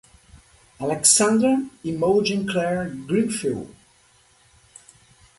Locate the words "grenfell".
3.05-3.67